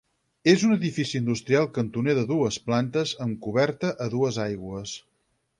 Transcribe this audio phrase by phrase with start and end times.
[0.53, 5.01] És un edifici industrial cantoner de dues plantes, amb coberta a dues aigües.